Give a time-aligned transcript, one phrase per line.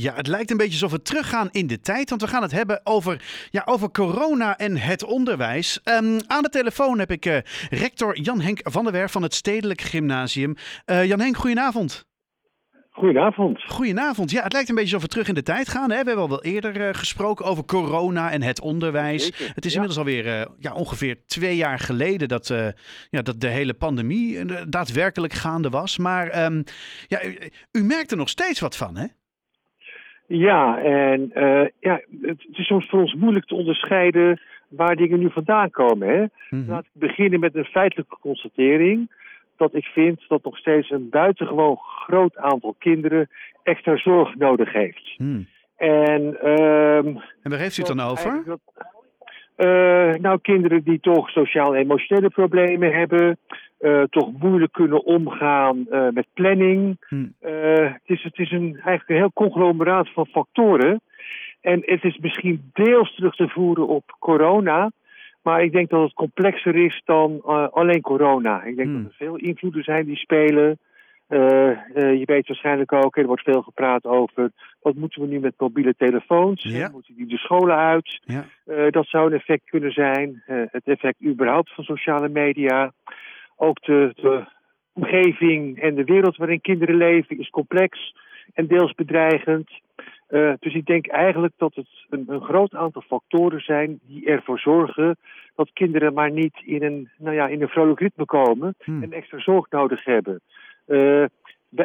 [0.00, 2.52] Ja, het lijkt een beetje alsof we teruggaan in de tijd, want we gaan het
[2.52, 5.80] hebben over, ja, over corona en het onderwijs.
[5.82, 7.36] Ehm, aan de telefoon heb ik uh,
[7.70, 10.54] rector Jan-Henk van der Werf van het Stedelijk Gymnasium.
[10.86, 12.06] Uh, Jan-Henk, goedenavond.
[12.90, 13.62] Goedenavond.
[13.62, 14.30] Goedenavond.
[14.30, 15.90] Ja, het lijkt een beetje alsof we terug in de tijd gaan.
[15.90, 16.00] Hè?
[16.00, 19.22] We hebben al wel eerder uh, gesproken over corona en het onderwijs.
[19.22, 19.80] Zeker, het is ja.
[19.80, 22.46] inmiddels alweer ja, ongeveer twee jaar geleden dat,
[23.10, 25.98] ja, dat de hele pandemie daadwerkelijk gaande was.
[25.98, 26.64] Maar um,
[27.06, 27.38] ja, u,
[27.72, 29.06] u, merkt er nog steeds wat van, hè?
[30.28, 31.30] Ja, en
[31.80, 36.08] ja, het, is soms voor ons moeilijk te onderscheiden waar dingen nu vandaan komen.
[36.08, 36.14] Hè?
[36.14, 36.26] Mhm.
[36.50, 36.70] Mm -hmm.
[36.70, 39.10] Laat ik beginnen met een feitelijke constatering
[39.56, 43.28] dat ik vind dat nog steeds een buitengewoon groot aantal kinderen
[43.62, 45.14] extra zorg nodig heeft.
[45.16, 45.46] Hmm.
[45.76, 47.06] En, um,
[47.42, 48.42] en waar heeft u het dan over?
[48.46, 48.60] Dat,
[49.56, 53.38] uh, nou, kinderen die toch sociaal-emotionele problemen hebben,
[53.80, 56.96] uh, toch moeilijk kunnen omgaan uh, met planning.
[57.08, 57.34] Hmm.
[57.40, 61.00] het, is, het is een, eigenlijk een heel conglomeraat van factoren.
[61.60, 64.90] En het is misschien deels terug te voeren op corona.
[65.42, 68.62] Maar ik denk dat het complexer is dan alleen corona.
[68.62, 69.02] Ik denk Hmm.
[69.02, 70.78] dat er veel invloeden zijn die spelen.
[71.28, 75.94] Je weet waarschijnlijk ook, er wordt veel gepraat over wat moeten we nu met mobiele
[75.96, 76.62] telefoons?
[76.62, 76.88] Ja.
[76.92, 78.20] Moeten die de scholen uit?
[78.24, 78.44] Ja.
[78.90, 80.42] dat zou een effect kunnen zijn.
[80.46, 82.92] het effect überhaupt van sociale media.
[83.60, 84.44] Ook de, de
[84.92, 88.14] omgeving en de wereld waarin kinderen leven is complex
[88.54, 89.70] en deels bedreigend.
[90.30, 94.58] Uh, dus ik denk eigenlijk dat het een, een, groot aantal factoren zijn die ervoor
[94.58, 95.16] zorgen
[95.54, 99.02] dat kinderen maar niet in een, nou ja, in een vrolijk ritme komen Hmm.
[99.02, 100.40] en extra zorg nodig hebben.
[100.86, 101.24] Uh,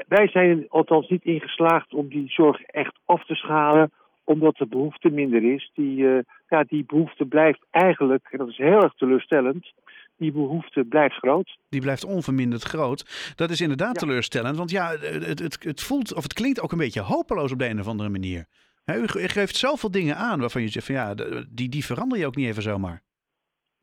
[0.07, 3.91] wij zijn althans niet ingeslaagd om die zorg echt af te schalen,
[4.23, 5.71] omdat de behoefte minder is.
[5.73, 9.73] Die, uh, ja, die behoefte blijft eigenlijk, en dat is heel erg teleurstellend,
[10.17, 11.57] die behoefte blijft groot.
[11.69, 13.33] Die blijft onverminderd groot.
[13.35, 14.07] Dat is inderdaad Ja.
[14.07, 14.57] teleurstellend.
[14.57, 17.67] Want ja, het, het, het voelt of het klinkt ook een beetje hopeloos op de
[17.69, 18.45] een of andere manier.
[18.85, 21.13] U, ge- u geeft zoveel dingen aan waarvan je zegt van ja,
[21.49, 23.01] die, die verander je ook niet even zomaar.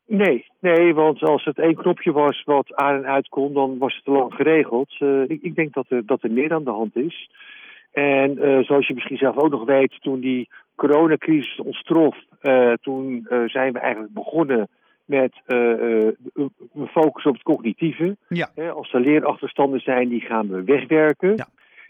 [0.06, 3.94] Nee, nee, want als het één knopje was wat aan en uit kon, dan was
[3.94, 4.96] het te lang geregeld.
[4.98, 7.30] Eh, ik, ik denk dat er, dat er meer aan de hand is.
[7.92, 12.72] En eh, zoals je misschien zelf ook nog weet, toen die coronacrisis ons trof, eh,
[12.72, 14.68] toen zijn we eigenlijk begonnen
[15.10, 16.12] met eh, eh,
[16.74, 18.16] een focus op het cognitieve.
[18.28, 18.50] Ja.
[18.74, 21.36] Als er leerachterstanden zijn, die gaan we wegwerken.
[21.36, 21.46] Ja.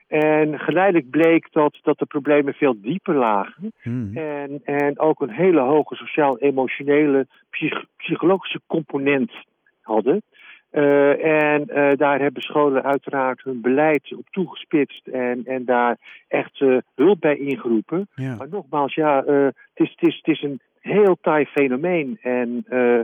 [0.08, 3.72] En geleidelijk bleek dat, dat de problemen veel dieper lagen.
[3.82, 4.16] Hmm.
[4.16, 9.32] En, en ook een hele hoge sociaal-emotionele, psych- psychologische component
[9.80, 10.22] hadden.
[10.70, 15.96] Eh, en eh, daar hebben scholen uiteraard hun beleid op toegespitst en, en daar
[16.28, 18.08] echt eh, hulp bij ingeroepen.
[18.14, 18.34] Ja.
[18.36, 22.18] Maar nogmaals, ja, het, is, het, is, het is een heel taai fenomeen.
[22.22, 23.00] En eh,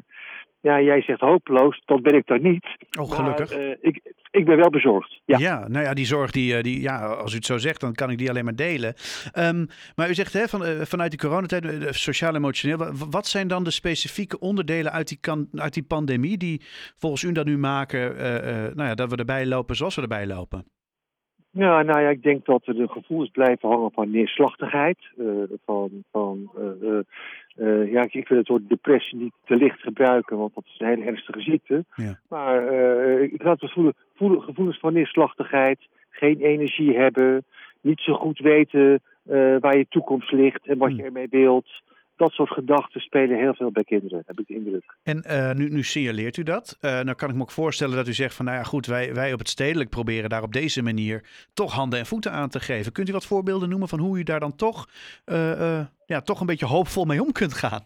[0.67, 2.67] ja, jij zegt hopeloos, dat ben ik dan niet.
[3.01, 3.51] Oh, gelukkig.
[3.51, 4.01] Maar, eh, ik,
[4.31, 5.21] ik ben wel bezorgd.
[5.25, 5.39] Ja.
[5.39, 5.69] Ja.
[5.69, 8.11] nou ja, die zorg, die, eh, die, ja, als u het zo zegt, dan kan
[8.11, 8.95] ik die alleen maar delen.
[9.33, 9.67] Ehm,
[9.97, 13.71] maar u zegt hè, van, eh, vanuit die coronatijd, sociaal-emotioneel, wa- wat zijn dan de
[13.71, 16.61] specifieke onderdelen uit die, kan, uit die pandemie die
[16.99, 18.17] volgens u dat nu maken,
[18.77, 20.65] nou ja, dat we erbij lopen zoals we erbij lopen?
[21.51, 24.99] Ja, nou ja, ik denk dat de gevoelens blijven hangen van neerslachtigheid.
[25.65, 26.51] van, van
[27.57, 30.87] eh, ja, ik wil het woord depressie niet te licht gebruiken, want dat is een
[30.87, 31.85] hele ernstige ziekte.
[31.95, 32.19] Ja.
[32.29, 35.79] Maar eh, ik laat het voelen, voelen, gevoelens van neerslachtigheid,
[36.11, 37.45] geen energie hebben,
[37.81, 40.97] niet zo goed weten eh, waar je toekomst ligt en wat Hmm.
[40.97, 41.83] je ermee wilt.
[42.17, 44.97] Dat soort gedachten spelen heel veel bij kinderen, heb ik de indruk.
[45.03, 46.79] En eh, nu, nu signaleert u dat.
[46.81, 49.15] Eh nou kan ik me ook voorstellen dat u zegt van, nou ja goed, wij,
[49.15, 52.61] wij op het stedelijk proberen daar op deze manier toch handen en voeten aan te
[52.61, 52.93] geven.
[52.93, 54.87] Kunt u wat voorbeelden noemen van hoe u daar dan toch,
[55.25, 57.85] eh, ja, toch een beetje hoopvol mee om kunt gaan?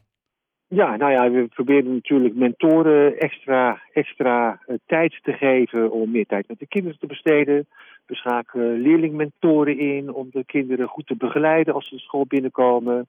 [0.69, 6.49] Ja, nou ja, we proberen natuurlijk mentoren extra, extra tijd te geven om meer tijd
[6.49, 7.67] met de kinderen te besteden.
[8.07, 13.09] We schakelen leerlingmentoren in om de kinderen goed te begeleiden als ze de school binnenkomen.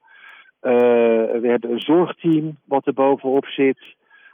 [0.62, 0.72] Eh,
[1.42, 3.80] we hebben een zorgteam wat er bovenop zit.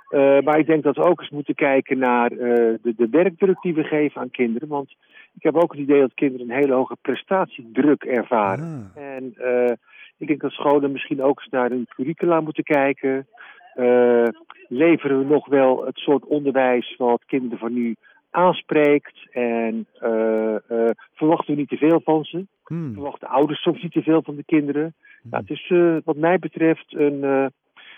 [0.10, 2.38] Eh, maar ik denk dat we ook eens moeten kijken naar eh,
[2.82, 4.68] de, de werkdruk die we geven aan kinderen.
[4.68, 4.96] Want
[5.36, 8.92] ik heb ook het idee dat kinderen een hele hoge prestatiedruk ervaren.
[8.96, 9.04] Ah.
[9.04, 9.36] En
[10.18, 13.28] ik denk dat scholen misschien ook eens naar hun curricula moeten kijken.
[14.68, 17.96] Leveren we nog wel het soort onderwijs wat kinderen van nu
[18.38, 19.28] aanspreekt?
[19.32, 22.46] En eh, eh, verwachten we niet te veel van ze?
[22.64, 22.94] Hmm.
[22.94, 24.96] Verwachten ouders soms niet te veel van de kinderen?
[25.24, 27.24] Nou, het is eh, wat mij betreft een,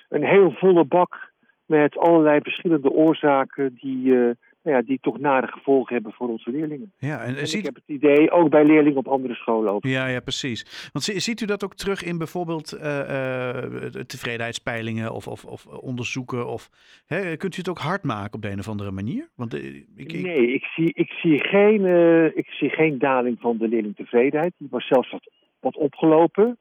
[0.09, 1.31] een heel volle bak
[1.65, 4.15] met allerlei verschillende oorzaken die,
[4.63, 6.91] nou ja, die toch nare gevolgen hebben voor onze leerlingen.
[6.97, 9.85] Ja, en, En ziet, ik heb het idee, ook bij leerlingen op andere scholen ook.
[9.85, 10.89] Ja, ja, precies.
[10.91, 15.45] Want zi- ziet u dat ook terug in bijvoorbeeld eh, eh, de tevredenheidspeilingen of, of,
[15.45, 16.47] of onderzoeken?
[16.47, 16.69] Of,
[17.07, 19.29] hè, kunt u het ook hard maken op de een of andere manier?
[19.35, 23.38] Want eh, ik, ik, Nee, ik zie, ik, zie geen, eh, ik zie geen daling
[23.39, 24.53] van de leerlingtevredenheid.
[24.57, 25.29] Die was zelfs wat
[25.59, 26.57] wat opgelopen.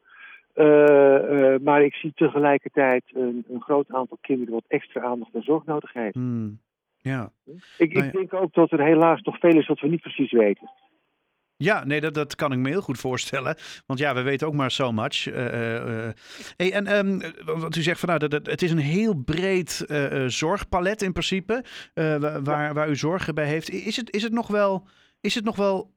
[1.63, 5.93] maar ik zie tegelijkertijd een, een, groot aantal kinderen wat extra aandacht en zorg nodig
[5.93, 6.15] heeft.
[6.15, 6.59] Hmm.
[7.09, 7.33] Ja.
[7.77, 10.71] Ik, ik denk ook dat er helaas nog veel is wat we niet precies weten.
[11.57, 13.57] Ja, nee, dat, dat kan ik me heel goed voorstellen.
[13.87, 15.27] Want ja, we weten ook maar so much.
[15.27, 15.35] Uh,
[16.57, 20.25] hey, en um, wat u zegt van nou, dat, het is een heel breed uh,
[20.27, 21.65] zorgpalet in principe.
[22.43, 23.71] waar, waar u zorgen bij heeft.
[23.71, 24.87] Is het, is het nog wel.
[25.21, 25.91] Is het nog wel.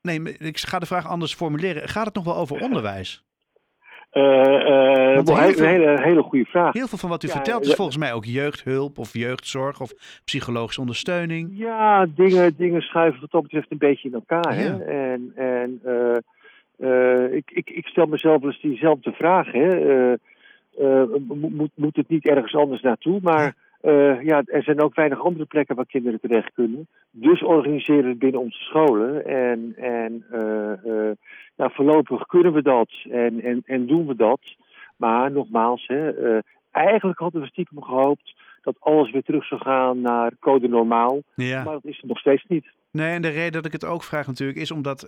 [0.00, 1.88] Nee, ik ga de vraag anders formuleren.
[1.88, 3.24] Gaat het nog wel over onderwijs?
[4.14, 6.72] Uh, uh, een hele, hele goede vraag.
[6.72, 9.92] Heel veel van wat u vertelt is volgens mij ook jeugdhulp of jeugdzorg of
[10.24, 11.50] psychologische ondersteuning.
[11.52, 14.56] Ja, dingen, dingen schuiven wat dat betreft een beetje in elkaar.
[14.56, 14.84] Hè?
[14.84, 15.80] En, en
[16.78, 19.52] uh, ik, ik, ik stel mezelf eens diezelfde vraag.
[19.52, 19.68] Hè?
[21.28, 23.18] moet, moet het niet ergens anders naartoe?
[23.22, 23.54] Maar
[24.22, 26.86] ja, er zijn ook weinig andere plekken waar kinderen terecht kunnen.
[27.10, 29.26] Dus organiseren we het binnen onze scholen.
[29.26, 30.24] En, en
[31.74, 34.40] voorlopig kunnen we dat en, en, en doen we dat.
[34.96, 36.38] Maar nogmaals, hè,
[36.70, 41.22] eigenlijk hadden we stiekem gehoopt dat alles weer terug zou gaan naar code normaal.
[41.34, 41.64] Ja.
[41.64, 42.66] Maar dat is het nog steeds niet.
[42.90, 45.00] Nee, en de reden dat ik het ook vraag natuurlijk is omdat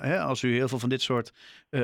[0.00, 1.32] hè, als u heel veel van dit soort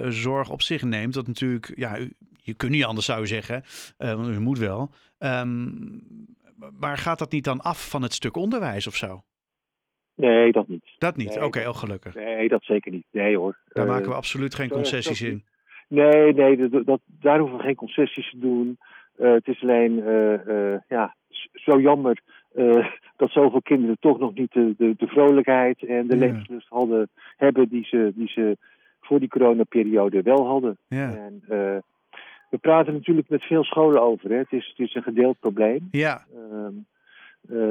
[0.09, 3.63] zorg op zich neemt, dat natuurlijk, ja, u, je kunt niet anders zou je zeggen,
[3.97, 4.91] want u moet wel.
[5.19, 6.03] Um,
[6.79, 9.23] maar gaat dat niet dan af van het stuk onderwijs of zo?
[10.19, 10.85] Nee, dat niet.
[10.99, 11.37] Dat niet?
[11.37, 12.15] Oké, okay, oh, gelukkig.
[12.15, 13.07] Nee, dat zeker niet.
[13.11, 13.59] Nee hoor.
[13.69, 15.45] Daar uh, maken we absoluut geen concessies in.
[15.89, 18.79] Nee, nee dat, dat, daar hoeven we geen concessies te doen.
[19.19, 21.15] Uh, het is alleen uh, ja,
[21.53, 22.21] zo jammer
[23.17, 26.21] dat zoveel kinderen toch nog niet de, de, de vrolijkheid en de ja.
[26.21, 28.57] levenslust hadden, hebben die ze, die ze
[29.01, 30.79] voor die coronaperiode wel hadden.
[30.89, 31.15] Ja.
[31.15, 31.43] En,
[32.49, 34.31] we praten natuurlijk met veel scholen over.
[34.31, 34.37] Hè.
[34.37, 35.89] Het, is, het is een gedeeld probleem.
[35.91, 36.25] Ja.
[36.35, 36.98] Um, uh,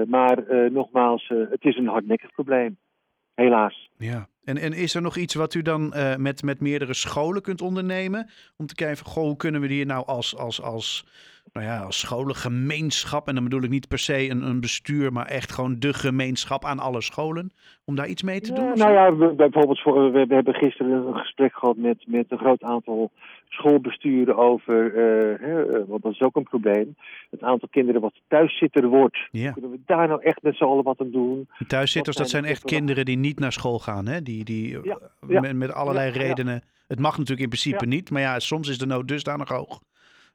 [0.07, 2.77] maar uh, nogmaals, uh, het is een hardnekkig probleem.
[3.33, 3.89] Helaas.
[3.97, 4.27] Ja.
[4.43, 8.29] En, en is er nog iets wat u dan met, met meerdere scholen kunt ondernemen?
[8.57, 11.05] Om te kijken, goh, hoe kunnen we hier nou als, als, als,
[11.53, 13.27] nou ja, als scholengemeenschap...
[13.27, 15.13] en dan bedoel ik niet per se een, een bestuur...
[15.13, 17.51] maar echt gewoon de gemeenschap aan alle scholen...
[17.85, 18.65] om daar iets mee te doen?
[18.65, 22.25] Ja, nou ja, we, bijvoorbeeld, voor, we, we, hebben gisteren een gesprek gehad met, met
[22.29, 23.11] een groot aantal
[23.49, 26.95] schoolbesturen over, uh, hè, want dat is ook een probleem,
[27.29, 29.17] het aantal kinderen wat thuiszitter wordt.
[29.31, 29.51] Ja.
[29.51, 31.47] Kunnen we daar nou echt met z'n allen wat aan doen?
[31.67, 34.21] Thuiszitters, dat zijn echt kinderen die niet naar school gaan, hè?
[34.21, 34.99] Die, die ja.
[35.19, 36.63] Met, met, allerlei redenen.
[36.87, 39.81] Het mag natuurlijk in principe niet, maar ja, soms is de nood dusdanig hoog.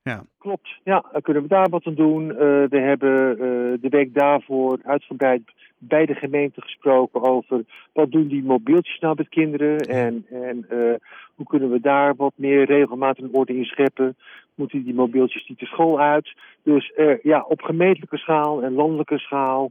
[0.04, 0.24] Ja.
[0.38, 2.28] Klopt, ja, dan kunnen we daar wat aan doen.
[2.28, 2.36] Uh,
[2.68, 3.38] we hebben uh,
[3.80, 5.42] de week daarvoor uitgebreid
[5.78, 10.94] bij de gemeente gesproken over wat doen die mobieltjes nou met kinderen en, en uh,
[11.34, 14.16] hoe kunnen we daar wat meer regelmatig een orde in scheppen.
[14.54, 16.34] Moeten die mobieltjes niet de school uit?
[16.62, 19.70] Dus ja, op gemeentelijke schaal en landelijke schaal,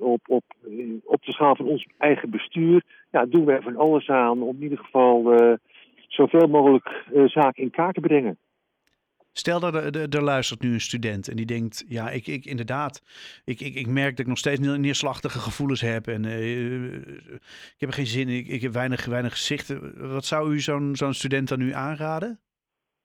[0.00, 0.44] op, op,
[1.04, 4.56] op de schaal van ons eigen bestuur, ja, doen we er van alles aan om
[4.56, 5.34] in ieder geval
[6.08, 8.38] zoveel mogelijk zaken in kaart te brengen.
[9.32, 13.02] Stel dat er, er, luistert nu een student en die denkt, ja, ik, ik inderdaad,
[13.44, 16.94] ik, ik, ik merk dat ik nog steeds neerslachtige gevoelens heb en uh,
[17.74, 20.08] ik heb er geen zin in, ik, ik heb weinig, weinig gezichten.
[20.12, 22.40] Wat zou u zo'n zo'n student dan nu aanraden?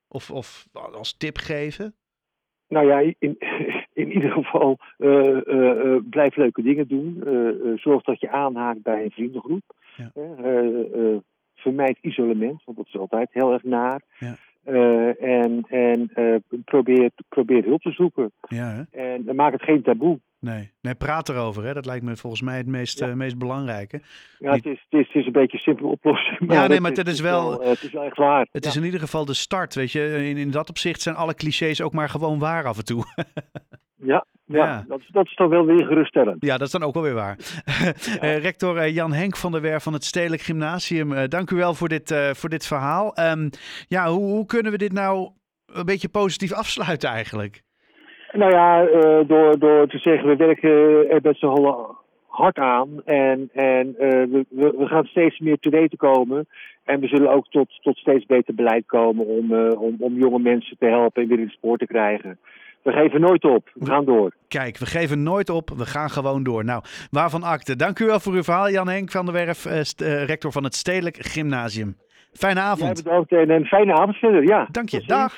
[0.08, 1.94] Of, of als tip geven?
[2.68, 3.36] Nou ja, in,
[4.02, 7.22] in ieder geval uh, uh, blijf leuke dingen doen.
[7.76, 9.76] zorg dat je aanhaakt bij een vriendengroep.
[9.96, 10.10] Ja.
[11.54, 14.02] vermijd isolement, want dat is altijd heel erg naar.
[14.18, 14.36] Ja.
[14.68, 18.32] Uh, en en uh, probeer, probeer hulp te zoeken.
[18.48, 19.00] Ja, hè?
[19.02, 20.18] En maak het geen taboe.
[20.40, 20.70] Nee.
[20.80, 21.64] nee, praat erover.
[21.64, 21.74] Hè?
[21.74, 23.08] Dat lijkt me volgens mij het meest, ja.
[23.08, 24.00] uh, meest belangrijke.
[24.38, 26.40] Ja, het is, het, is, het is een beetje een simpele oplossing.
[26.40, 27.60] Maar ja, nee, maar het is, is wel...
[27.60, 28.48] het is echt waar.
[28.52, 28.70] Het ja.
[28.70, 30.28] is in ieder geval de start, weet je.
[30.28, 33.04] In, in dat opzicht zijn alle clichés ook maar gewoon waar af en toe.
[34.12, 34.84] ja, ja, ja.
[34.88, 36.44] Dat, dat, is dan wel weer geruststellend.
[36.44, 37.36] Ja, dat is dan ook wel weer waar.
[37.64, 37.92] Ja.
[38.22, 41.56] uh, rector uh, Jan Henk van der Werf van het Stedelijk Gymnasium, uh, dank u
[41.56, 43.18] wel voor dit, voor dit verhaal.
[43.30, 43.50] Um,
[43.88, 45.28] ja, hoe, hoe, kunnen we dit nou
[45.66, 47.62] een beetje positief afsluiten eigenlijk?
[48.32, 48.84] Nou ja,
[49.24, 50.70] door, door te zeggen, we werken
[51.22, 56.46] er z'n allen hard aan en, en we, we, gaan steeds meer te weten komen.
[56.84, 60.76] En we zullen ook tot, tot steeds beter beleid komen om, om, om jonge mensen
[60.78, 62.38] te helpen en weer in het spoor te krijgen.
[62.88, 63.70] We geven nooit op.
[63.74, 64.32] We gaan door.
[64.48, 65.70] Kijk, we geven nooit op.
[65.76, 66.64] We gaan gewoon door.
[66.64, 67.76] Nou, waarvan akte.
[67.76, 70.74] Dank u wel voor uw verhaal, Jan Henk van der Werf, uh, rector van het
[70.74, 71.96] Stedelijk Gymnasium.
[72.32, 72.96] Fijne avond.
[72.96, 74.42] Ja, bedankt en een fijne avond verder.
[74.42, 74.68] Ja.
[74.70, 75.02] Dank je.
[75.06, 75.34] Dag.